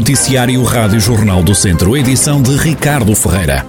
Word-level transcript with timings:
Noticiário 0.00 0.62
Rádio 0.62 0.98
Jornal 0.98 1.42
do 1.42 1.54
Centro, 1.54 1.94
edição 1.94 2.40
de 2.40 2.56
Ricardo 2.56 3.14
Ferreira. 3.14 3.66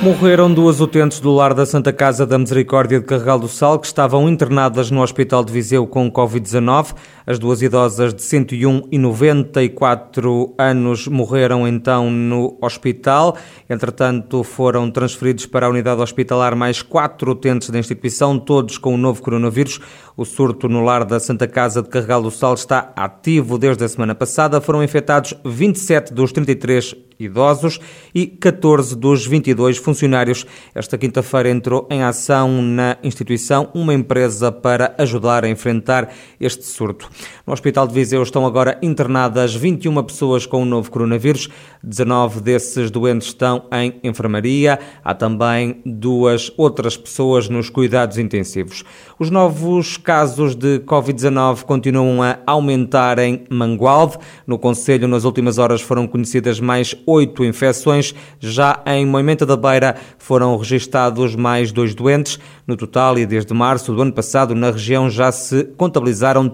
Morreram 0.00 0.52
duas 0.52 0.80
utentes 0.80 1.20
do 1.20 1.30
lar 1.30 1.52
da 1.52 1.66
Santa 1.66 1.92
Casa 1.92 2.26
da 2.26 2.38
Misericórdia 2.38 2.98
de 2.98 3.04
Carregal 3.04 3.38
do 3.38 3.48
Sal 3.48 3.78
que 3.78 3.86
estavam 3.86 4.30
internadas 4.30 4.90
no 4.90 5.02
Hospital 5.02 5.44
de 5.44 5.52
Viseu 5.52 5.86
com 5.86 6.10
Covid-19. 6.10 6.94
As 7.24 7.38
duas 7.38 7.62
idosas 7.62 8.12
de 8.12 8.22
101 8.22 8.88
e 8.90 8.98
94 8.98 10.54
anos 10.58 11.06
morreram 11.06 11.68
então 11.68 12.10
no 12.10 12.58
hospital. 12.60 13.36
Entretanto, 13.70 14.42
foram 14.42 14.90
transferidos 14.90 15.46
para 15.46 15.66
a 15.66 15.70
unidade 15.70 16.00
hospitalar 16.00 16.56
mais 16.56 16.82
quatro 16.82 17.32
utentes 17.32 17.70
da 17.70 17.78
instituição, 17.78 18.38
todos 18.38 18.76
com 18.76 18.94
o 18.94 18.98
novo 18.98 19.22
coronavírus. 19.22 19.80
O 20.16 20.24
surto 20.24 20.68
no 20.68 20.82
lar 20.82 21.04
da 21.04 21.20
Santa 21.20 21.46
Casa 21.46 21.80
de 21.80 21.88
Carregal 21.88 22.22
do 22.22 22.30
Sal 22.30 22.54
está 22.54 22.92
ativo 22.96 23.56
desde 23.56 23.84
a 23.84 23.88
semana 23.88 24.14
passada. 24.14 24.60
Foram 24.60 24.82
infectados 24.82 25.34
27 25.44 26.12
dos 26.12 26.32
33 26.32 26.94
idosos 27.18 27.78
e 28.14 28.26
14 28.26 28.96
dos 28.96 29.26
22 29.26 29.78
funcionários. 29.78 30.44
Esta 30.74 30.98
quinta-feira 30.98 31.50
entrou 31.50 31.86
em 31.90 32.02
ação 32.02 32.60
na 32.60 32.96
instituição 33.02 33.70
uma 33.74 33.94
empresa 33.94 34.50
para 34.50 34.94
ajudar 34.98 35.44
a 35.44 35.48
enfrentar 35.48 36.12
este 36.40 36.64
surto. 36.64 37.08
No 37.46 37.52
Hospital 37.52 37.86
de 37.86 37.94
Viseu 37.94 38.22
estão 38.22 38.46
agora 38.46 38.78
internadas 38.82 39.54
21 39.54 40.02
pessoas 40.04 40.46
com 40.46 40.62
o 40.62 40.64
novo 40.64 40.90
coronavírus. 40.90 41.48
19 41.82 42.40
desses 42.40 42.90
doentes 42.90 43.28
estão 43.28 43.64
em 43.72 44.00
enfermaria. 44.04 44.78
Há 45.04 45.14
também 45.14 45.80
duas 45.84 46.52
outras 46.56 46.96
pessoas 46.96 47.48
nos 47.48 47.68
cuidados 47.68 48.18
intensivos. 48.18 48.84
Os 49.18 49.30
novos 49.30 49.96
casos 49.96 50.54
de 50.54 50.80
Covid-19 50.80 51.62
continuam 51.62 52.22
a 52.22 52.38
aumentar 52.46 53.18
em 53.18 53.44
Mangualde. 53.50 54.18
No 54.46 54.58
Conselho, 54.58 55.08
nas 55.08 55.24
últimas 55.24 55.58
horas 55.58 55.80
foram 55.80 56.06
conhecidas 56.06 56.60
mais 56.60 56.94
oito 57.06 57.44
infecções. 57.44 58.14
Já 58.38 58.82
em 58.86 59.04
Moimenta 59.06 59.44
da 59.44 59.56
Beira 59.56 59.96
foram 60.18 60.56
registados 60.56 61.34
mais 61.34 61.72
dois 61.72 61.94
doentes. 61.94 62.38
No 62.66 62.76
total, 62.76 63.18
e 63.18 63.26
desde 63.26 63.52
março 63.52 63.92
do 63.92 64.02
ano 64.02 64.12
passado, 64.12 64.54
na 64.54 64.70
região 64.70 65.10
já 65.10 65.32
se 65.32 65.64
contabilizaram 65.76 66.48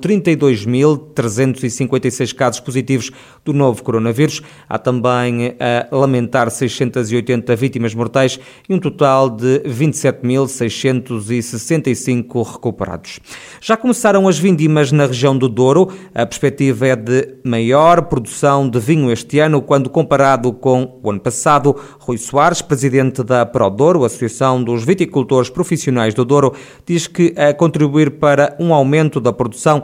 32.356 0.48 2.34
casos 2.34 2.60
positivos 2.60 3.10
do 3.44 3.52
novo 3.52 3.82
coronavírus. 3.82 4.41
Há 4.68 4.78
também 4.78 5.56
a 5.58 5.88
lamentar 5.94 6.50
680 6.50 7.54
vítimas 7.56 7.94
mortais 7.94 8.38
e 8.69 8.74
um 8.74 8.78
total 8.78 9.30
de 9.30 9.60
27.665 9.60 12.52
recuperados. 12.52 13.20
Já 13.60 13.76
começaram 13.76 14.28
as 14.28 14.38
vindimas 14.38 14.92
na 14.92 15.06
região 15.06 15.36
do 15.36 15.48
Douro. 15.48 15.91
A 16.14 16.24
perspectiva 16.26 16.86
é 16.86 16.94
de 16.96 17.36
maior 17.44 18.02
produção 18.02 18.69
de 18.69 18.78
vinho 18.78 19.10
este 19.10 19.38
ano, 19.38 19.62
quando 19.62 19.88
comparado 19.91 20.52
com 20.52 21.00
o 21.02 21.10
ano 21.10 21.20
passado. 21.20 21.74
Rui 21.98 22.19
Soares, 22.19 22.62
presidente 22.62 23.22
da 23.22 23.46
ProDouro, 23.46 24.04
Associação 24.04 24.62
dos 24.62 24.84
Viticultores 24.84 25.50
Profissionais 25.50 26.14
do 26.14 26.24
Douro, 26.24 26.54
diz 26.86 27.06
que 27.06 27.34
a 27.36 27.52
contribuir 27.52 28.12
para 28.12 28.56
um 28.58 28.72
aumento 28.72 29.20
da 29.20 29.30
produção 29.32 29.82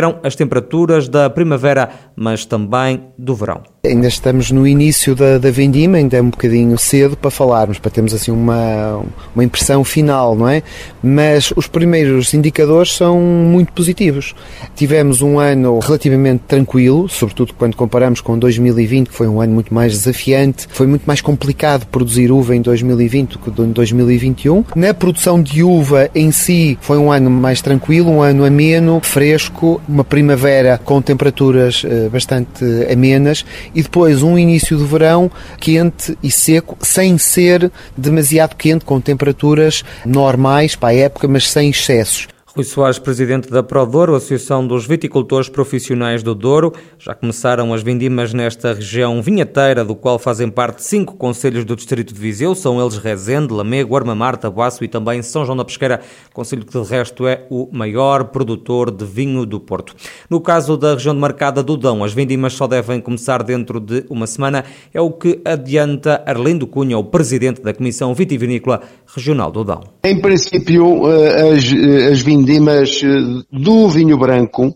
estiveram 0.00 0.18
as 0.22 0.34
temperaturas 0.34 1.08
da 1.08 1.28
primavera, 1.28 1.90
mas 2.16 2.44
também 2.44 3.04
do 3.18 3.34
verão. 3.34 3.62
Ainda 3.82 4.08
estamos 4.08 4.50
no 4.50 4.66
início 4.66 5.14
da, 5.14 5.38
da 5.38 5.50
vendima, 5.50 5.96
ainda 5.96 6.18
é 6.18 6.20
um 6.20 6.28
bocadinho 6.28 6.76
cedo 6.76 7.16
para 7.16 7.30
falarmos, 7.30 7.78
para 7.78 7.90
termos 7.90 8.12
assim 8.12 8.30
uma, 8.30 9.02
uma 9.34 9.42
impressão 9.42 9.82
final, 9.84 10.36
não 10.36 10.46
é? 10.46 10.62
Mas 11.02 11.50
os 11.56 11.66
primeiros 11.66 12.34
indicadores 12.34 12.94
são 12.94 13.18
muito 13.18 13.72
positivos. 13.72 14.34
Tivemos 14.76 15.22
um 15.22 15.38
ano 15.38 15.78
relativamente 15.78 16.42
tranquilo, 16.46 17.08
sobretudo 17.08 17.54
quando 17.54 17.74
comparamos 17.74 18.20
com 18.20 18.38
2020, 18.38 19.08
que 19.08 19.14
foi 19.14 19.26
um 19.26 19.40
ano 19.40 19.54
muito 19.54 19.72
mais 19.72 19.92
desafiante, 19.92 20.66
foi 20.68 20.86
muito 20.86 21.04
mais 21.06 21.22
complicado 21.22 21.86
produzir 21.86 22.30
uva 22.30 22.54
em 22.54 22.60
2020 22.60 23.30
do 23.30 23.38
que 23.38 23.62
em 23.62 23.72
2021. 23.72 24.62
Na 24.76 24.92
produção 24.92 25.42
de 25.42 25.62
uva 25.62 26.10
em 26.14 26.30
si, 26.30 26.76
foi 26.82 26.98
um 26.98 27.10
ano 27.10 27.30
mais 27.30 27.62
tranquilo, 27.62 28.10
um 28.10 28.20
ano 28.20 28.44
ameno, 28.44 29.00
fresco, 29.02 29.80
uma 29.88 30.04
primavera 30.04 30.78
com 30.84 31.00
temperaturas 31.00 31.82
eh, 31.82 32.10
bastante 32.10 32.62
amenas 32.92 33.42
e 33.74 33.82
depois 33.82 34.22
um 34.22 34.38
início 34.38 34.76
do 34.76 34.86
verão 34.86 35.30
quente 35.58 36.16
e 36.22 36.30
seco, 36.30 36.76
sem 36.80 37.18
ser 37.18 37.70
demasiado 37.96 38.56
quente, 38.56 38.84
com 38.84 39.00
temperaturas 39.00 39.84
normais 40.04 40.74
para 40.74 40.90
a 40.90 40.94
época, 40.94 41.28
mas 41.28 41.50
sem 41.50 41.70
excessos. 41.70 42.28
Rui 42.60 42.64
Soares, 42.64 42.98
presidente 42.98 43.48
da 43.48 43.62
ProDouro, 43.62 44.14
Associação 44.14 44.66
dos 44.66 44.84
Viticultores 44.84 45.48
Profissionais 45.48 46.22
do 46.22 46.34
Douro. 46.34 46.74
Já 46.98 47.14
começaram 47.14 47.72
as 47.72 47.82
vindimas 47.82 48.34
nesta 48.34 48.74
região 48.74 49.22
vinheteira, 49.22 49.82
do 49.82 49.94
qual 49.94 50.18
fazem 50.18 50.50
parte 50.50 50.84
cinco 50.84 51.16
conselhos 51.16 51.64
do 51.64 51.74
Distrito 51.74 52.12
de 52.12 52.20
Viseu. 52.20 52.54
São 52.54 52.78
eles 52.78 52.98
Rezende, 52.98 53.54
Lamego, 53.54 53.96
Armamar, 53.96 54.36
Tabuaço 54.36 54.84
e 54.84 54.88
também 54.88 55.22
São 55.22 55.46
João 55.46 55.56
da 55.56 55.64
Pesqueira, 55.64 56.02
conselho 56.34 56.66
que 56.66 56.78
de 56.78 56.86
resto 56.86 57.26
é 57.26 57.46
o 57.48 57.66
maior 57.72 58.24
produtor 58.24 58.90
de 58.90 59.06
vinho 59.06 59.46
do 59.46 59.58
Porto. 59.58 59.96
No 60.28 60.38
caso 60.38 60.76
da 60.76 60.92
região 60.92 61.14
demarcada 61.14 61.62
do 61.62 61.78
Dão, 61.78 62.04
as 62.04 62.12
vindimas 62.12 62.52
só 62.52 62.66
devem 62.66 63.00
começar 63.00 63.42
dentro 63.42 63.80
de 63.80 64.04
uma 64.10 64.26
semana. 64.26 64.66
É 64.92 65.00
o 65.00 65.10
que 65.10 65.40
adianta 65.46 66.22
Arlindo 66.26 66.66
Cunha, 66.66 66.98
o 66.98 67.04
presidente 67.04 67.62
da 67.62 67.72
Comissão 67.72 68.12
Vitivinícola 68.12 68.82
Regional 69.16 69.50
do 69.50 69.64
Dão. 69.64 69.80
Em 70.04 70.20
princípio, 70.20 71.10
eh, 71.10 71.52
as, 71.52 71.72
eh, 71.72 72.12
as 72.12 72.20
vindimas 72.20 72.49
vindimas 72.50 73.00
eh, 73.02 73.44
do 73.52 73.88
vinho 73.88 74.18
branco, 74.18 74.74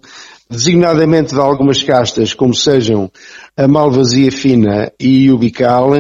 designadamente 0.49 1.35
de 1.35 1.41
algumas 1.41 1.83
castas, 1.83 2.33
como 2.33 2.55
sejam 2.55 3.11
a 3.57 3.67
malvasia 3.67 4.31
fina 4.31 4.93
e 5.01 5.31
o 5.33 5.39
bical, 5.39 5.91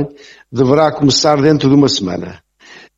deverá 0.52 0.92
começar 0.92 1.40
dentro 1.40 1.68
de 1.68 1.74
uma 1.74 1.88
semana. 1.88 2.38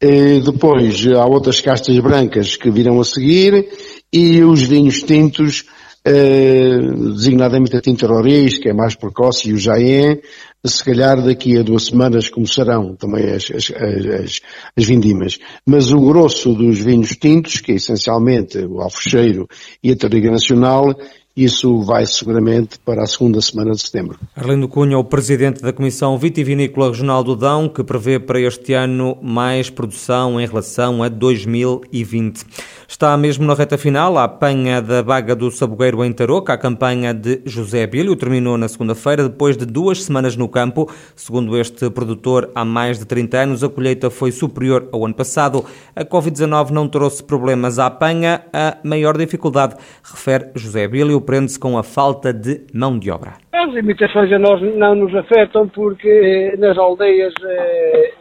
E 0.01 0.41
depois 0.41 1.07
há 1.07 1.25
outras 1.25 1.61
castas 1.61 1.99
brancas 2.01 2.57
que 2.57 2.71
virão 2.71 3.01
a 3.01 3.05
seguir 3.05 3.67
e 4.13 4.43
os 4.43 4.63
vinhos 4.63 5.03
tintos, 5.03 5.65
eh, 6.05 6.79
designadamente 7.15 7.77
a 7.77 7.81
tinta 7.81 8.07
Roriz, 8.07 8.59
que 8.59 8.69
é 8.69 8.75
mais 8.75 8.95
precoce, 8.95 9.49
e 9.49 9.55
o 9.55 9.59
Jaén, 9.59 10.21
se 10.67 10.85
calhar 10.85 11.23
daqui 11.23 11.59
a 11.59 11.63
duas 11.63 11.87
semanas 11.87 12.29
começarão 12.29 12.95
também 12.95 13.31
as, 13.31 13.51
as, 13.51 13.71
as, 13.71 14.41
as, 14.77 14.85
vindimas. 14.85 15.39
Mas 15.67 15.93
o 15.93 16.01
grosso 16.01 16.55
dos 16.55 16.79
vinhos 16.79 17.11
tintos, 17.11 17.61
que 17.61 17.73
é 17.73 17.75
essencialmente 17.77 18.59
o 18.59 18.81
alfecheiro 18.81 19.49
e 19.83 19.93
a 19.93 19.97
Tarriga 19.97 20.31
Nacional, 20.31 20.95
isso 21.37 21.83
vai 21.83 22.07
seguramente 22.07 22.79
para 22.79 23.03
a 23.03 23.07
segunda 23.07 23.41
semana 23.43 23.73
de 23.73 23.83
setembro. 23.83 24.19
Arlindo 24.35 24.67
Cunha, 24.67 24.99
o 24.99 25.05
presidente 25.05 25.61
da 25.61 25.73
Comissão 25.73 26.17
Vitivinícola 26.19 26.89
Regional 26.89 27.23
do 27.23 27.37
Dão, 27.37 27.69
que 27.69 27.85
prevê 27.85 28.19
para 28.19 28.41
este 28.41 28.73
ano 28.73 29.19
mais 29.21 29.69
produção 29.69 30.41
em 30.41 30.47
relação 30.47 31.03
a 31.03 31.09
2020. 31.09 32.45
Está 32.89 33.17
mesmo 33.17 33.45
na 33.45 33.53
reta 33.53 33.77
final 33.77 34.17
a 34.17 34.25
apanha 34.25 34.81
da 34.81 35.03
Baga 35.03 35.35
do 35.35 35.51
Sabogueiro 35.51 36.05
em 36.05 36.13
Tarouca. 36.13 36.53
A 36.53 36.59
campanha 36.59 37.13
de 37.13 37.43
José 37.45 37.85
Bílio 37.87 38.15
terminou 38.15 38.57
na 38.57 38.69
segunda-feira, 38.69 39.29
depois 39.29 39.57
de 39.57 39.67
duas 39.67 40.05
semanas 40.05 40.37
no 40.37 40.49
campo. 40.49 40.89
Segundo 41.15 41.59
este 41.59 41.91
produtor, 41.91 42.51
há 42.55 42.65
mais 42.65 42.99
de 42.99 43.05
30 43.05 43.39
anos, 43.39 43.65
a 43.65 43.69
colheita 43.69 44.09
foi 44.09 44.31
superior 44.31 44.89
ao 44.93 45.05
ano 45.05 45.15
passado. 45.15 45.65
A 45.97 46.05
Covid-19 46.05 46.71
não 46.71 46.89
trouxe 46.89 47.23
problemas 47.25 47.79
à 47.81 47.87
apanha. 47.87 48.45
A 48.53 48.79
maior 48.85 49.19
dificuldade, 49.19 49.75
refere 50.03 50.53
José 50.55 50.87
Bílio, 50.87 51.21
prende-se 51.27 51.59
com 51.59 51.77
a 51.77 51.83
falta 51.83 52.33
de 52.33 52.67
mão 52.73 52.99
de 52.99 53.11
obra. 53.11 53.35
As 53.53 53.73
limitações 53.75 54.33
a 54.33 54.39
nós 54.39 54.63
não 54.63 54.95
nos 54.95 55.15
afetam 55.15 55.69
porque 55.69 56.55
nas 56.59 56.79
aldeias 56.79 57.35
é, 57.45 58.13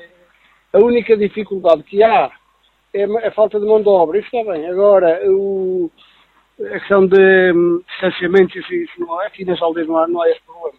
a 0.74 0.80
única 0.80 1.16
dificuldade 1.16 1.84
que 1.84 2.04
há 2.04 2.32
é 2.94 3.04
a 3.28 3.32
falta 3.32 3.60
de 3.60 3.66
mão 3.66 3.82
de 3.82 3.90
obra. 3.90 4.18
Isso 4.18 4.36
está 4.36 4.52
bem. 4.52 4.68
Agora, 4.68 5.22
o, 5.26 5.92
a 6.60 6.80
questão 6.80 7.06
de 7.06 7.52
um, 7.54 7.82
distanciamento, 7.88 8.58
isso, 8.58 8.92
não. 9.00 9.20
Aqui 9.20 9.46
nas 9.46 9.62
aldeias 9.62 9.88
não 9.88 9.98
há, 9.98 10.08
não 10.08 10.22
há 10.22 10.30
esse 10.30 10.42
problema. 10.42 10.78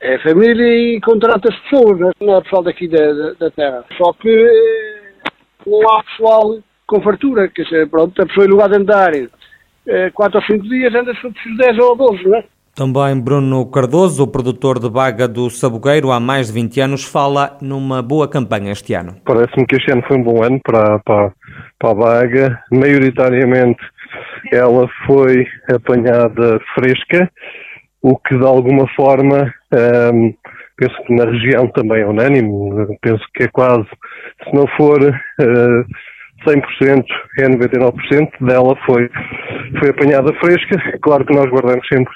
É, 0.00 0.14
é 0.14 0.18
família 0.18 0.66
e 0.66 1.00
contrata 1.00 1.48
as 1.48 1.58
pessoas, 1.60 1.98
não 2.20 2.34
é, 2.34 2.38
é 2.38 2.40
pessoal 2.42 2.62
daqui 2.62 2.88
da, 2.88 3.32
da, 3.38 3.50
terra. 3.50 3.84
Só 3.96 4.12
que 4.14 4.28
eh, 4.28 5.30
não 5.66 5.80
há 5.90 6.02
pessoal 6.04 6.58
com 6.86 7.00
fartura, 7.00 7.48
dizer, 7.48 7.88
pronto, 7.88 8.20
a 8.20 8.26
pessoa 8.26 8.46
em 8.46 8.50
lugar 8.50 8.68
de 8.68 8.76
andar 8.76 9.14
4 10.14 10.38
ou 10.38 10.44
5 10.44 10.68
dias 10.68 10.94
anda 10.94 11.14
se 11.14 11.20
preciso 11.20 11.56
10 11.56 11.78
ou 11.78 11.96
12, 11.96 12.24
não 12.24 12.36
é? 12.36 12.44
Também 12.74 13.20
Bruno 13.20 13.70
Cardoso, 13.70 14.22
o 14.22 14.26
produtor 14.26 14.78
de 14.78 14.88
baga 14.88 15.28
do 15.28 15.50
Sabugueiro, 15.50 16.10
há 16.10 16.18
mais 16.18 16.46
de 16.46 16.54
20 16.54 16.80
anos, 16.80 17.04
fala 17.04 17.58
numa 17.60 18.00
boa 18.00 18.26
campanha 18.26 18.72
este 18.72 18.94
ano. 18.94 19.16
Parece-me 19.26 19.66
que 19.66 19.76
este 19.76 19.92
ano 19.92 20.02
foi 20.08 20.16
um 20.16 20.22
bom 20.22 20.42
ano 20.42 20.58
para, 20.64 20.98
para, 21.00 21.32
para 21.78 21.90
a 21.90 21.94
baga. 21.94 22.64
Maioritariamente 22.72 23.82
ela 24.50 24.88
foi 25.06 25.46
apanhada 25.70 26.60
fresca, 26.74 27.30
o 28.00 28.16
que 28.18 28.38
de 28.38 28.44
alguma 28.44 28.88
forma, 28.96 29.52
hum, 30.14 30.34
penso 30.76 30.94
que 31.04 31.14
na 31.14 31.24
região 31.26 31.68
também 31.68 32.00
é 32.00 32.06
unânime, 32.06 32.96
penso 33.02 33.22
que 33.34 33.44
é 33.44 33.48
quase, 33.48 33.86
se 34.44 34.54
não 34.54 34.66
for 34.76 34.98
uh, 35.02 35.84
100%, 36.44 37.04
é 37.38 37.48
99% 37.48 38.30
dela 38.40 38.76
foi, 38.86 39.10
foi 39.78 39.90
apanhada 39.90 40.32
fresca. 40.34 40.98
Claro 41.00 41.24
que 41.24 41.34
nós 41.34 41.48
guardamos 41.50 41.86
sempre 41.88 42.12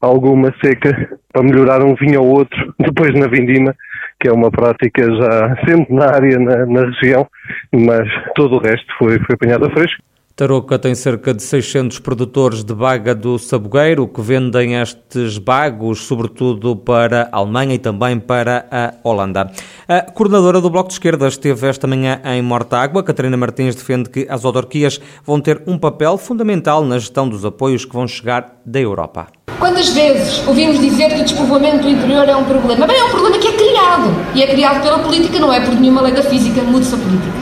alguma 0.00 0.52
seca 0.62 1.18
para 1.32 1.42
melhorar 1.42 1.82
um 1.82 1.94
vinho 1.94 2.22
ou 2.22 2.38
outro 2.38 2.74
depois 2.78 3.14
na 3.14 3.26
vindima, 3.26 3.74
que 4.20 4.28
é 4.28 4.32
uma 4.32 4.50
prática 4.50 5.02
já 5.02 5.56
centenária 5.66 6.38
na, 6.38 6.66
na 6.66 6.86
região, 6.86 7.26
mas 7.72 8.08
todo 8.34 8.56
o 8.56 8.60
resto 8.60 8.86
foi, 8.98 9.18
foi 9.20 9.34
apanhado 9.34 9.66
a 9.66 9.70
fresco. 9.70 10.02
Tarouca 10.40 10.78
tem 10.78 10.94
cerca 10.94 11.34
de 11.34 11.42
600 11.42 11.98
produtores 11.98 12.64
de 12.64 12.72
baga 12.72 13.14
do 13.14 13.38
sabogueiro 13.38 14.08
que 14.08 14.22
vendem 14.22 14.80
estes 14.80 15.36
bagos, 15.36 16.06
sobretudo 16.06 16.74
para 16.74 17.28
a 17.30 17.36
Alemanha 17.36 17.74
e 17.74 17.78
também 17.78 18.18
para 18.18 18.66
a 18.70 18.94
Holanda. 19.06 19.50
A 19.86 20.00
coordenadora 20.10 20.58
do 20.58 20.70
Bloco 20.70 20.88
de 20.88 20.94
Esquerda 20.94 21.28
esteve 21.28 21.66
esta 21.66 21.86
manhã 21.86 22.22
em 22.24 22.40
Mortágua. 22.40 23.02
Catarina 23.02 23.36
Martins 23.36 23.74
defende 23.74 24.08
que 24.08 24.26
as 24.30 24.42
autarquias 24.42 24.98
vão 25.26 25.42
ter 25.42 25.62
um 25.66 25.76
papel 25.76 26.16
fundamental 26.16 26.82
na 26.86 26.98
gestão 26.98 27.28
dos 27.28 27.44
apoios 27.44 27.84
que 27.84 27.92
vão 27.92 28.08
chegar 28.08 28.62
da 28.64 28.80
Europa. 28.80 29.26
Quantas 29.58 29.90
vezes 29.90 30.42
ouvimos 30.48 30.80
dizer 30.80 31.10
que 31.10 31.20
o 31.20 31.24
despovoamento 31.24 31.82
do 31.82 31.90
interior 31.90 32.26
é 32.26 32.34
um 32.34 32.44
problema? 32.44 32.86
Bem, 32.86 32.96
é 32.96 33.04
um 33.04 33.10
problema 33.10 33.36
que 33.36 33.46
é 33.46 33.52
criado. 33.52 34.08
E 34.34 34.42
é 34.42 34.46
criado 34.46 34.82
pela 34.82 35.00
política, 35.00 35.38
não 35.38 35.52
é 35.52 35.60
por 35.60 35.74
nenhuma 35.74 36.00
lei 36.00 36.14
da 36.14 36.22
física, 36.22 36.62
mude-se 36.62 36.94
a 36.94 36.98
política. 36.98 37.39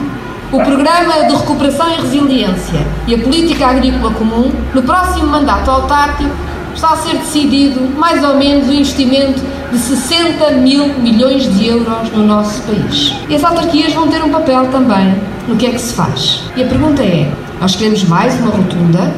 O 0.51 0.57
Programa 0.63 1.27
de 1.27 1.35
Recuperação 1.35 1.91
e 1.91 2.01
Resiliência 2.01 2.79
e 3.05 3.13
a 3.13 3.19
Política 3.19 3.67
Agrícola 3.67 4.11
Comum, 4.15 4.51
no 4.73 4.81
próximo 4.81 5.27
mandato 5.27 5.69
autárquico, 5.69 6.31
está 6.73 6.93
a 6.93 6.97
ser 6.97 7.17
decidido 7.17 7.81
mais 7.95 8.23
ou 8.23 8.35
menos 8.35 8.67
o 8.67 8.73
investimento 8.73 9.39
de 9.71 9.77
60 9.77 10.53
mil 10.53 10.87
milhões 10.97 11.43
de 11.53 11.67
euros 11.67 12.11
no 12.13 12.25
nosso 12.25 12.63
país. 12.63 13.13
E 13.29 13.35
as 13.35 13.43
autarquias 13.43 13.93
vão 13.93 14.07
ter 14.07 14.23
um 14.23 14.31
papel 14.31 14.65
também 14.71 15.21
no 15.47 15.55
que 15.55 15.67
é 15.67 15.69
que 15.69 15.79
se 15.79 15.93
faz. 15.93 16.41
E 16.55 16.63
a 16.63 16.65
pergunta 16.65 17.03
é: 17.03 17.31
nós 17.61 17.75
queremos 17.75 18.03
mais 18.05 18.33
uma 18.39 18.49
rotunda 18.49 19.13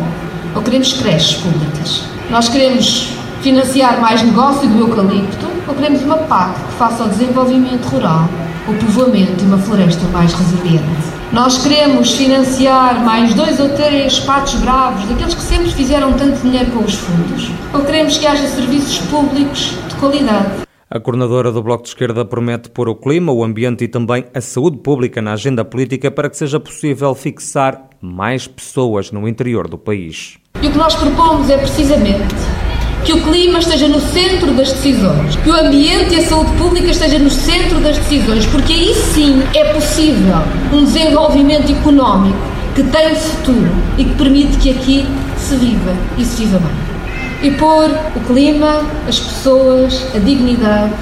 ou 0.53 0.61
queremos 0.61 0.91
creches 0.91 1.37
públicas? 1.37 2.03
Nós 2.29 2.49
queremos 2.49 3.13
financiar 3.41 4.01
mais 4.01 4.21
negócio 4.21 4.67
do 4.67 4.81
eucalipto 4.81 5.47
ou 5.65 5.73
queremos 5.75 6.01
uma 6.03 6.17
PAC 6.17 6.55
que 6.55 6.73
faça 6.73 7.05
o 7.05 7.07
desenvolvimento 7.07 7.85
rural, 7.85 8.27
o 8.67 8.73
povoamento 8.73 9.45
e 9.45 9.47
uma 9.47 9.57
floresta 9.57 10.05
mais 10.09 10.33
resiliente? 10.33 11.20
Nós 11.33 11.63
queremos 11.63 12.11
financiar 12.11 13.05
mais 13.05 13.33
dois 13.33 13.57
ou 13.57 13.69
três 13.69 14.19
patos 14.19 14.55
bravos, 14.55 15.05
daqueles 15.05 15.33
que 15.33 15.41
sempre 15.41 15.71
fizeram 15.71 16.11
tanto 16.11 16.41
dinheiro 16.41 16.69
com 16.71 16.83
os 16.83 16.93
fundos. 16.93 17.49
Ou 17.73 17.85
queremos 17.85 18.17
que 18.17 18.27
haja 18.27 18.45
serviços 18.49 18.99
públicos 19.07 19.73
de 19.87 19.95
qualidade. 19.95 20.67
A 20.89 20.99
coordenadora 20.99 21.49
do 21.49 21.63
Bloco 21.63 21.83
de 21.83 21.89
Esquerda 21.89 22.25
promete 22.25 22.69
pôr 22.69 22.89
o 22.89 22.95
clima, 22.95 23.31
o 23.31 23.45
ambiente 23.45 23.85
e 23.85 23.87
também 23.87 24.25
a 24.33 24.41
saúde 24.41 24.79
pública 24.79 25.21
na 25.21 25.31
agenda 25.31 25.63
política 25.63 26.11
para 26.11 26.29
que 26.29 26.35
seja 26.35 26.59
possível 26.59 27.15
fixar 27.15 27.81
mais 28.01 28.45
pessoas 28.45 29.09
no 29.09 29.25
interior 29.25 29.69
do 29.69 29.77
país. 29.77 30.37
E 30.61 30.67
o 30.67 30.71
que 30.71 30.77
nós 30.77 30.95
propomos 30.95 31.49
é 31.49 31.57
precisamente 31.57 32.35
que 33.03 33.13
o 33.13 33.21
clima 33.21 33.59
esteja 33.59 33.87
no 33.87 33.99
centro 33.99 34.51
das 34.53 34.71
decisões, 34.71 35.35
que 35.35 35.49
o 35.49 35.53
ambiente 35.53 36.13
e 36.13 36.19
a 36.19 36.25
saúde 36.25 36.51
pública 36.57 36.91
estejam 36.91 37.19
no 37.19 37.31
centro 37.31 37.79
das 37.79 37.97
decisões, 37.97 38.45
porque 38.45 38.73
aí 38.73 38.93
sim 38.93 39.41
é 39.55 39.73
possível 39.73 40.37
um 40.71 40.83
desenvolvimento 40.83 41.71
económico 41.71 42.37
que 42.75 42.83
tem 42.83 43.15
futuro 43.15 43.71
e 43.97 44.05
que 44.05 44.15
permite 44.15 44.57
que 44.57 44.69
aqui 44.69 45.07
se 45.37 45.55
viva 45.55 45.93
e 46.17 46.23
se 46.23 46.45
viva 46.45 46.59
bem. 46.59 47.49
E 47.49 47.51
pôr 47.55 47.89
o 48.15 48.19
clima, 48.21 48.83
as 49.07 49.19
pessoas, 49.19 50.05
a 50.15 50.19
dignidade 50.19 50.93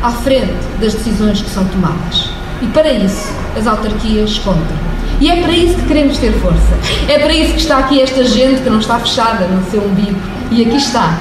à 0.00 0.10
frente 0.10 0.54
das 0.80 0.94
decisões 0.94 1.42
que 1.42 1.50
são 1.50 1.64
tomadas. 1.66 2.30
E 2.62 2.66
para 2.68 2.92
isso 2.92 3.32
as 3.56 3.66
autarquias 3.66 4.38
contam. 4.38 4.88
E 5.20 5.28
é 5.28 5.42
para 5.42 5.52
isso 5.52 5.74
que 5.74 5.86
queremos 5.86 6.16
ter 6.18 6.32
força. 6.34 6.78
É 7.08 7.18
para 7.18 7.32
isso 7.32 7.54
que 7.54 7.60
está 7.60 7.78
aqui 7.78 8.00
esta 8.00 8.22
gente 8.22 8.62
que 8.62 8.70
não 8.70 8.78
está 8.78 9.00
fechada 9.00 9.46
no 9.46 9.68
seu 9.70 9.82
umbigo. 9.82 10.18
E 10.50 10.62
aqui 10.62 10.76
está, 10.76 11.18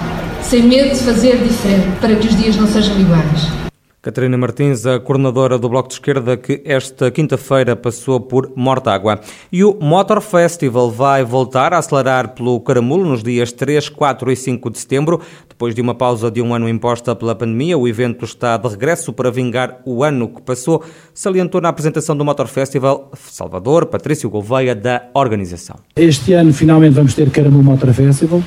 sem 0.48 0.64
medo 0.64 0.96
de 0.96 1.04
fazer 1.04 1.38
diferente, 1.44 2.00
para 2.00 2.16
que 2.16 2.26
os 2.26 2.36
dias 2.38 2.56
não 2.56 2.68
sejam 2.68 2.98
iguais. 2.98 3.68
Catarina 4.02 4.38
Martins, 4.38 4.86
a 4.86 4.98
coordenadora 4.98 5.60
do 5.60 5.68
Bloco 5.68 5.90
de 5.90 5.96
Esquerda, 5.96 6.38
que 6.38 6.62
esta 6.64 7.12
quinta-feira 7.12 7.76
passou 7.76 8.22
por 8.22 8.54
Mortágua. 8.56 9.20
E 9.52 9.66
o 9.66 9.78
Motor 9.78 10.22
Festival 10.22 10.90
vai 10.90 11.26
voltar 11.26 11.74
a 11.74 11.80
acelerar 11.80 12.30
pelo 12.30 12.62
Caramulo 12.62 13.04
nos 13.04 13.22
dias 13.22 13.52
3, 13.52 13.90
4 13.90 14.32
e 14.32 14.36
5 14.38 14.70
de 14.70 14.80
setembro. 14.80 15.20
Depois 15.50 15.76
de 15.76 15.82
uma 15.82 15.94
pausa 15.94 16.32
de 16.32 16.42
um 16.42 16.54
ano 16.54 16.70
imposta 16.70 17.14
pela 17.14 17.36
pandemia, 17.36 17.78
o 17.78 17.86
evento 17.86 18.24
está 18.24 18.56
de 18.56 18.70
regresso 18.70 19.12
para 19.12 19.30
vingar 19.30 19.82
o 19.84 20.02
ano 20.02 20.30
que 20.30 20.42
passou, 20.42 20.82
salientou 21.14 21.60
na 21.60 21.68
apresentação 21.68 22.16
do 22.16 22.24
Motor 22.24 22.48
Festival 22.48 23.12
Salvador, 23.16 23.88
Patrício 23.88 24.30
Gouveia, 24.30 24.74
da 24.74 25.10
organização. 25.14 25.76
Este 25.98 26.32
ano, 26.32 26.54
finalmente, 26.54 26.94
vamos 26.94 27.14
ter 27.14 27.30
Caramulo 27.30 27.66
Motor 27.66 27.92
Festival 27.94 28.42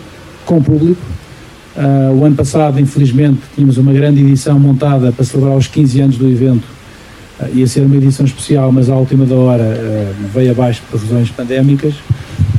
com 0.47 0.62
público 0.62 1.02
Uh, 1.76 2.12
o 2.19 2.25
ano 2.25 2.34
passado, 2.34 2.81
infelizmente, 2.81 3.40
tínhamos 3.55 3.78
uma 3.78 3.93
grande 3.93 4.20
edição 4.20 4.58
montada 4.58 5.12
para 5.12 5.25
celebrar 5.25 5.56
os 5.56 5.69
15 5.69 6.00
anos 6.00 6.17
do 6.17 6.28
evento. 6.28 6.64
Uh, 7.38 7.49
ia 7.55 7.67
ser 7.67 7.81
uma 7.81 7.96
edição 7.96 8.26
especial, 8.26 8.72
mas 8.72 8.90
à 8.90 8.96
última 8.96 9.25
da 9.25 9.37
hora 9.37 9.62
uh, 9.62 10.28
veio 10.34 10.50
abaixo 10.50 10.82
por 10.90 11.00
razões 11.00 11.31
pandémicas 11.31 11.94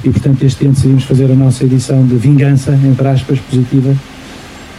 e, 0.04 0.10
portanto, 0.10 0.44
este 0.44 0.64
ano 0.64 0.74
decidimos 0.74 1.04
fazer 1.04 1.26
a 1.26 1.36
nossa 1.36 1.64
edição 1.66 2.06
de 2.06 2.16
vingança, 2.16 2.72
entre 2.72 3.08
aspas, 3.08 3.38
positiva. 3.40 3.96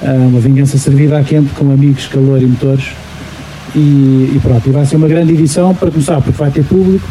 uma 0.02 0.40
vingança 0.40 0.76
servida 0.78 1.18
a 1.18 1.22
quente, 1.22 1.50
com 1.50 1.70
amigos, 1.70 2.06
calor 2.06 2.42
e 2.42 2.46
motores. 2.46 2.86
E, 3.74 3.78
e 4.34 4.40
pronto, 4.42 4.68
e 4.68 4.72
vai 4.72 4.84
ser 4.84 4.96
uma 4.96 5.06
grande 5.06 5.32
edição 5.32 5.72
para 5.74 5.90
começar, 5.90 6.20
porque 6.20 6.36
vai 6.36 6.50
ter 6.50 6.64
público. 6.64 7.06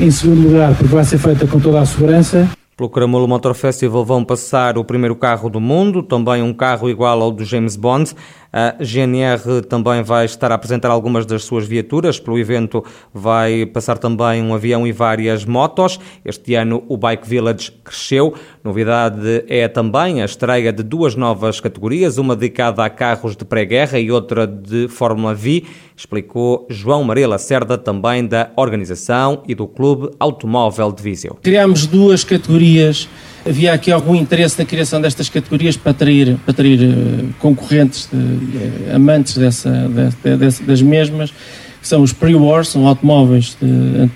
Em 0.00 0.10
segundo 0.10 0.48
lugar, 0.48 0.74
porque 0.74 0.92
vai 0.92 1.04
ser 1.04 1.18
feita 1.18 1.46
com 1.46 1.60
toda 1.60 1.80
a 1.80 1.86
segurança. 1.86 2.48
Pelo 2.76 2.90
Caramulo 2.90 3.28
Motor 3.28 3.54
Festival 3.54 4.04
vão 4.04 4.24
passar 4.24 4.76
o 4.76 4.84
primeiro 4.84 5.14
carro 5.14 5.48
do 5.48 5.60
mundo, 5.60 6.02
também 6.02 6.42
um 6.42 6.52
carro 6.52 6.90
igual 6.90 7.22
ao 7.22 7.30
do 7.30 7.44
James 7.44 7.76
Bond, 7.76 8.12
a 8.56 8.76
GNR 8.80 9.62
também 9.68 10.04
vai 10.04 10.24
estar 10.24 10.52
a 10.52 10.54
apresentar 10.54 10.88
algumas 10.88 11.26
das 11.26 11.42
suas 11.42 11.66
viaturas. 11.66 12.20
Pelo 12.20 12.38
evento 12.38 12.84
vai 13.12 13.66
passar 13.66 13.98
também 13.98 14.40
um 14.40 14.54
avião 14.54 14.86
e 14.86 14.92
várias 14.92 15.44
motos. 15.44 15.98
Este 16.24 16.54
ano 16.54 16.84
o 16.86 16.96
Bike 16.96 17.28
Village 17.28 17.72
cresceu. 17.82 18.32
Novidade 18.62 19.44
é 19.48 19.66
também 19.66 20.22
a 20.22 20.24
estreia 20.24 20.72
de 20.72 20.84
duas 20.84 21.16
novas 21.16 21.58
categorias, 21.58 22.16
uma 22.16 22.36
dedicada 22.36 22.84
a 22.84 22.88
carros 22.88 23.34
de 23.36 23.44
pré-guerra 23.44 23.98
e 23.98 24.12
outra 24.12 24.46
de 24.46 24.86
Fórmula 24.86 25.34
V, 25.34 25.64
explicou 25.96 26.64
João 26.70 27.02
Maria 27.02 27.26
Lacerda, 27.26 27.76
também 27.76 28.24
da 28.24 28.50
organização 28.54 29.42
e 29.48 29.54
do 29.54 29.66
Clube 29.66 30.10
Automóvel 30.20 30.92
de 30.92 31.02
Viseu. 31.02 31.36
Criámos 31.42 31.86
duas 31.86 32.22
categorias 32.22 33.08
havia 33.46 33.74
aqui 33.74 33.92
algum 33.92 34.14
interesse 34.14 34.58
na 34.58 34.64
criação 34.64 34.98
destas 35.00 35.28
categorias 35.28 35.76
para 35.76 35.90
atrair, 35.90 36.36
para 36.44 36.52
atrair 36.52 36.80
uh, 36.80 37.28
concorrentes, 37.38 38.08
de, 38.10 38.16
uh, 38.16 38.94
amantes 38.94 39.36
dessa, 39.36 39.70
de, 39.70 40.36
de, 40.36 40.62
das 40.62 40.80
mesmas, 40.80 41.30
que 41.30 41.88
são 41.88 42.00
os 42.02 42.12
pre-wars, 42.12 42.68
são 42.68 42.86
automóveis 42.86 43.56
de, 43.60 44.08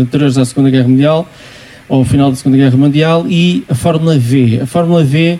anteriores 0.00 0.38
à 0.38 0.44
Segunda 0.44 0.70
Guerra 0.70 0.86
Mundial, 0.88 1.28
ou 1.88 1.98
ao 1.98 2.04
final 2.04 2.30
da 2.30 2.36
Segunda 2.36 2.56
Guerra 2.56 2.76
Mundial, 2.76 3.26
e 3.28 3.64
a 3.68 3.74
Fórmula 3.74 4.16
V. 4.18 4.60
A 4.62 4.66
Fórmula 4.66 5.02
V 5.04 5.38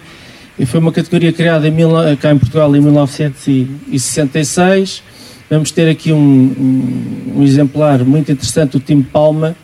foi 0.66 0.78
uma 0.78 0.92
categoria 0.92 1.32
criada 1.32 1.66
em, 1.66 1.74
cá 2.20 2.32
em 2.32 2.38
Portugal 2.38 2.76
em 2.76 2.80
1966. 2.80 5.02
Vamos 5.48 5.70
ter 5.70 5.88
aqui 5.88 6.12
um, 6.12 6.18
um, 6.18 7.36
um 7.36 7.42
exemplar 7.42 8.04
muito 8.04 8.30
interessante, 8.30 8.76
o 8.76 8.80
time 8.80 9.02
Palma, 9.02 9.56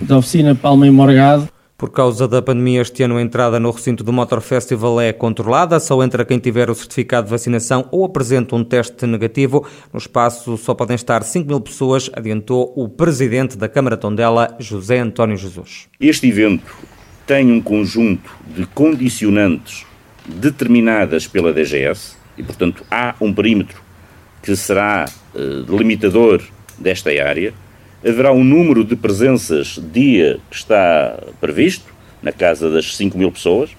da 0.00 0.18
oficina 0.18 0.54
Palma 0.54 0.86
e 0.86 0.90
Morgado, 0.90 1.48
por 1.84 1.90
causa 1.90 2.26
da 2.26 2.40
pandemia, 2.40 2.80
este 2.80 3.02
ano 3.02 3.18
a 3.18 3.20
entrada 3.20 3.60
no 3.60 3.70
recinto 3.70 4.02
do 4.02 4.10
Motor 4.10 4.40
Festival 4.40 5.02
é 5.02 5.12
controlada, 5.12 5.78
só 5.78 6.02
entra 6.02 6.24
quem 6.24 6.38
tiver 6.38 6.70
o 6.70 6.74
certificado 6.74 7.26
de 7.26 7.30
vacinação 7.30 7.86
ou 7.92 8.06
apresenta 8.06 8.56
um 8.56 8.64
teste 8.64 9.06
negativo. 9.06 9.66
No 9.92 9.98
espaço 9.98 10.56
só 10.56 10.72
podem 10.72 10.94
estar 10.94 11.22
5 11.22 11.46
mil 11.46 11.60
pessoas, 11.60 12.08
adiantou 12.14 12.72
o 12.74 12.88
presidente 12.88 13.58
da 13.58 13.68
Câmara 13.68 13.98
Tondela, 13.98 14.56
José 14.58 14.98
António 14.98 15.36
Jesus. 15.36 15.86
Este 16.00 16.26
evento 16.26 16.74
tem 17.26 17.52
um 17.52 17.60
conjunto 17.60 18.30
de 18.46 18.64
condicionantes 18.64 19.84
determinadas 20.24 21.26
pela 21.26 21.52
DGS 21.52 22.16
e, 22.38 22.42
portanto, 22.42 22.82
há 22.90 23.14
um 23.20 23.30
perímetro 23.30 23.82
que 24.42 24.56
será 24.56 25.04
uh, 25.34 25.76
limitador 25.76 26.42
desta 26.78 27.10
área 27.10 27.52
haverá 28.06 28.32
um 28.32 28.44
número 28.44 28.84
de 28.84 28.94
presenças 28.94 29.80
dia 29.92 30.38
que 30.50 30.56
está 30.56 31.18
previsto, 31.40 31.86
na 32.22 32.32
casa 32.32 32.70
das 32.70 32.96
5 32.96 33.16
mil 33.16 33.30
pessoas, 33.30 33.70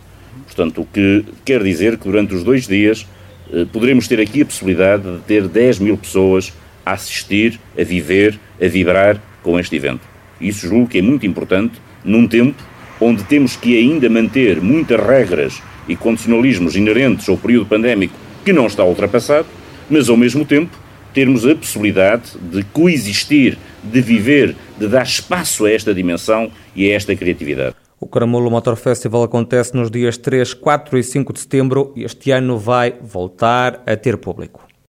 portanto, 0.46 0.82
o 0.82 0.86
que 0.86 1.25
quer 1.44 1.63
dizer 1.63 1.98
que 1.98 2.05
durante 2.05 2.34
os 2.34 2.44
dois 2.44 2.67
dias 2.67 3.08
eh, 3.51 3.65
poderemos 3.72 4.08
ter 4.08 4.20
aqui 4.20 4.41
a 4.41 4.46
possibilidade 4.46 5.03
de 5.03 5.20
ter 5.20 5.48
10 5.48 5.79
mil 5.79 5.98
pessoas 5.98 6.53
a 6.86 6.94
assistir, 6.94 7.60
a 7.77 7.84
viver, 7.84 8.39
a 8.62 8.67
vibrar 8.67 9.22
com 9.41 9.60
este 9.60 9.75
evento. 9.75 10.01
Isso 10.39 10.67
julgo 10.67 10.88
que 10.88 11.00
é 11.00 11.01
muito 11.01 11.25
importante 11.25 11.74
num 12.03 12.27
tempo 12.27 12.62
onde 13.00 13.24
temos 13.24 13.55
que 13.55 13.77
ainda 13.77 14.10
manter 14.10 14.62
muitas 14.62 15.00
regras 15.00 15.62
e 15.88 15.96
condicionalismos 15.96 16.75
inerentes 16.75 17.27
ao 17.27 17.38
período 17.38 17.65
pandémico 17.65 18.15
que 18.44 18.53
não 18.53 18.67
está 18.67 18.84
ultrapassado, 18.84 19.48
mas 19.89 20.10
ao 20.10 20.17
mesmo 20.17 20.46
tempo 20.46 20.77
termos 21.13 21.46
a 21.48 21.55
possibilidade 21.55 22.32
de 22.51 22.63
coexistir, 22.63 23.58
de 23.86 24.01
viver, 24.01 24.56
de 24.77 24.88
dar 24.88 25.04
espaço 25.04 25.65
a 25.65 25.72
esta 25.72 25.94
dimensão 25.94 26.51
e 26.75 26.92
a 26.92 26.96
esta 26.96 27.15
criatividade. 27.15 27.75
O 28.00 28.08
Caramulo 28.08 28.51
Motor 28.51 28.75
Festival 28.75 29.24
acontece 29.24 29.75
nos 29.75 29.89
dias 29.89 30.18
3, 30.18 30.54
4 30.54 30.98
e 30.98 31.04
5 31.04 31.34
de 31.34 31.39
setembro 31.39 31.94
e 31.96 32.04
este 32.04 32.32
ano 32.32 32.58
vai 32.58 32.94
voltar 33.01 33.82
a 33.86 33.96
ter 33.96 34.18
público. 34.18 34.65